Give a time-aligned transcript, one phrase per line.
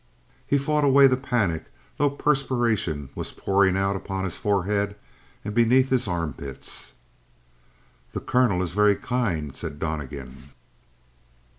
[0.47, 1.65] He fought away the panic,
[1.97, 4.95] though perspiration was pouring out upon his forehead
[5.45, 6.93] and beneath his armpits.
[8.13, 10.53] "The colonel is very kind," said Donnegan.